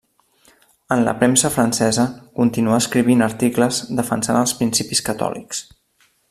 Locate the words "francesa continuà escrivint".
1.57-3.21